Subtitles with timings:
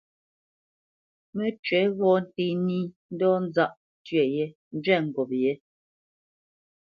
[1.35, 2.77] Mə́cywǐ ghɔ̂ nté nǐ
[3.13, 3.71] ndɔ̌ nzáʼ
[4.05, 5.51] tyə yé njwɛ̂p ngop yě.